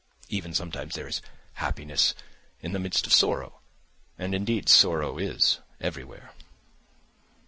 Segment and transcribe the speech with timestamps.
[0.29, 1.21] Even sometimes there is
[1.53, 2.15] happiness
[2.59, 3.59] in the midst of sorrow;
[4.17, 6.31] and indeed sorrow is everywhere.